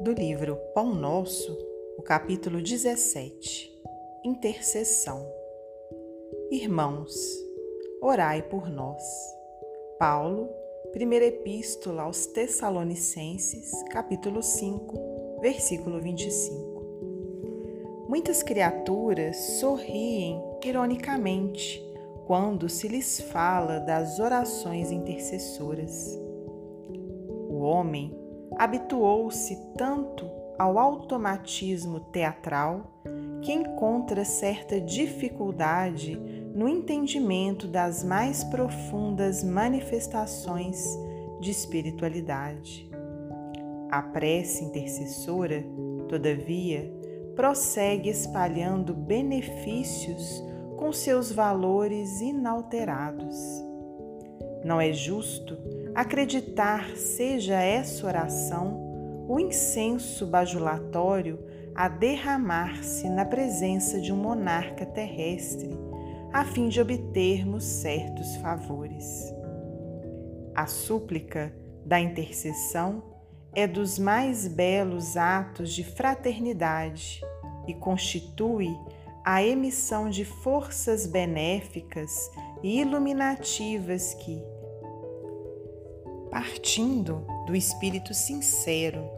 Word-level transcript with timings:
do 0.00 0.12
livro 0.12 0.56
Pão 0.72 0.94
Nosso, 0.94 1.58
o 1.96 2.02
capítulo 2.02 2.62
17 2.62 3.76
Intercessão. 4.24 5.28
Irmãos, 6.52 7.16
orai 8.00 8.42
por 8.42 8.70
nós. 8.70 9.02
Paulo, 9.98 10.48
primeira 10.92 11.26
epístola 11.26 12.02
aos 12.02 12.26
Tessalonicenses, 12.26 13.72
capítulo 13.90 14.40
5, 14.40 15.40
versículo 15.40 16.00
25. 16.00 18.06
Muitas 18.08 18.40
criaturas 18.40 19.36
sorriem 19.58 20.40
ironicamente 20.64 21.84
quando 22.24 22.68
se 22.68 22.86
lhes 22.86 23.20
fala 23.20 23.80
das 23.80 24.20
orações 24.20 24.92
intercessoras. 24.92 26.16
O 27.48 27.62
homem 27.62 28.27
habituou-se 28.56 29.56
tanto 29.76 30.26
ao 30.58 30.78
automatismo 30.78 32.00
teatral 32.00 33.00
que 33.42 33.52
encontra 33.52 34.24
certa 34.24 34.80
dificuldade 34.80 36.16
no 36.54 36.68
entendimento 36.68 37.68
das 37.68 38.02
mais 38.02 38.42
profundas 38.44 39.44
manifestações 39.44 40.98
de 41.40 41.50
espiritualidade. 41.50 42.90
A 43.90 44.02
prece 44.02 44.64
intercessora, 44.64 45.64
todavia, 46.08 46.92
prossegue 47.36 48.10
espalhando 48.10 48.92
benefícios 48.92 50.42
com 50.76 50.92
seus 50.92 51.30
valores 51.30 52.20
inalterados. 52.20 53.36
Não 54.64 54.80
é 54.80 54.92
justo 54.92 55.56
acreditar 55.98 56.96
seja 56.96 57.60
essa 57.60 58.06
oração 58.06 59.26
o 59.28 59.40
incenso 59.40 60.28
bajulatório 60.28 61.40
a 61.74 61.88
derramar-se 61.88 63.08
na 63.08 63.24
presença 63.24 64.00
de 64.00 64.12
um 64.12 64.16
monarca 64.16 64.86
terrestre, 64.86 65.68
a 66.32 66.44
fim 66.44 66.68
de 66.68 66.80
obtermos 66.80 67.64
certos 67.64 68.36
favores. 68.36 69.34
A 70.54 70.68
súplica 70.68 71.52
da 71.84 71.98
intercessão 71.98 73.02
é 73.52 73.66
dos 73.66 73.98
mais 73.98 74.46
belos 74.46 75.16
atos 75.16 75.74
de 75.74 75.82
fraternidade 75.82 77.20
e 77.66 77.74
constitui 77.74 78.68
a 79.24 79.42
emissão 79.42 80.08
de 80.08 80.24
forças 80.24 81.08
benéficas 81.08 82.30
e 82.62 82.80
iluminativas 82.80 84.14
que, 84.14 84.40
partindo 86.30 87.24
do 87.46 87.54
espírito 87.54 88.14
sincero, 88.14 89.08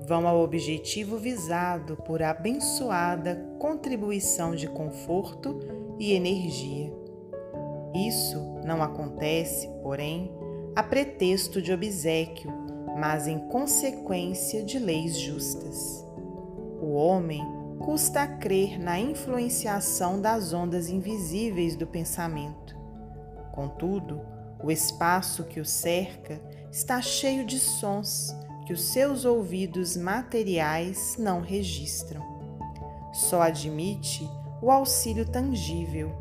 vão 0.00 0.26
ao 0.28 0.40
objetivo 0.40 1.18
visado 1.18 1.96
por 1.96 2.22
abençoada 2.22 3.42
contribuição 3.58 4.54
de 4.54 4.68
conforto 4.68 5.58
e 5.98 6.12
energia. 6.12 6.92
Isso 7.94 8.38
não 8.64 8.82
acontece, 8.82 9.68
porém, 9.82 10.32
a 10.74 10.82
pretexto 10.82 11.62
de 11.62 11.72
obsequio, 11.72 12.52
mas 12.98 13.26
em 13.26 13.38
consequência 13.48 14.62
de 14.62 14.78
leis 14.78 15.18
justas. 15.18 16.04
O 16.80 16.92
homem 16.92 17.42
custa 17.78 18.22
a 18.22 18.26
crer 18.26 18.78
na 18.78 18.98
influenciação 18.98 20.20
das 20.20 20.52
ondas 20.52 20.88
invisíveis 20.88 21.76
do 21.76 21.86
pensamento. 21.86 22.76
Contudo, 23.52 24.20
o 24.62 24.70
espaço 24.70 25.44
que 25.44 25.60
o 25.60 25.64
cerca 25.64 26.40
está 26.70 27.00
cheio 27.00 27.44
de 27.44 27.58
sons 27.58 28.34
que 28.66 28.72
os 28.72 28.82
seus 28.92 29.24
ouvidos 29.24 29.96
materiais 29.96 31.16
não 31.18 31.40
registram. 31.40 32.20
Só 33.12 33.42
admite 33.42 34.28
o 34.60 34.70
auxílio 34.70 35.24
tangível. 35.24 36.12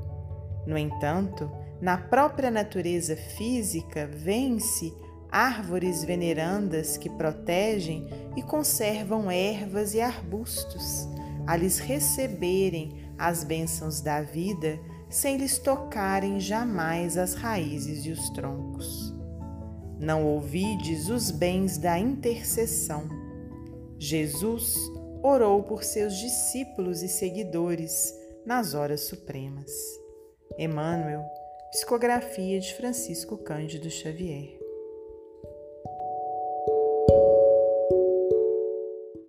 No 0.66 0.78
entanto, 0.78 1.52
na 1.82 1.98
própria 1.98 2.50
natureza 2.50 3.16
física 3.16 4.08
vence 4.08 4.94
árvores 5.32 6.04
venerandas 6.04 6.98
que 6.98 7.10
protegem 7.10 8.08
e 8.38 8.42
conservam 8.42 9.30
ervas 9.30 9.94
e 9.94 10.00
arbustos, 10.00 11.08
a 11.46 11.56
lhes 11.56 11.78
receberem 11.78 13.12
as 13.18 13.44
bênçãos 13.44 14.02
da 14.02 14.22
vida 14.22 14.80
sem 15.10 15.38
lhes 15.38 15.58
tocarem 15.58 16.40
jamais 16.40 17.18
as 17.18 17.34
raízes 17.34 18.06
e 18.06 18.12
os 18.12 18.30
troncos. 18.30 19.05
Não 20.06 20.24
ouvides 20.24 21.10
os 21.10 21.32
bens 21.32 21.80
da 21.80 21.98
intercessão. 21.98 23.10
Jesus 23.98 24.76
orou 25.24 25.64
por 25.64 25.84
seus 25.84 26.14
discípulos 26.20 27.02
e 27.02 27.08
seguidores 27.08 28.14
nas 28.46 28.76
horas 28.76 29.08
supremas. 29.08 29.72
Emmanuel, 30.60 31.26
psicografia 31.72 32.60
de 32.60 32.76
Francisco 32.76 33.36
Cândido 33.36 33.90
Xavier. 33.90 34.65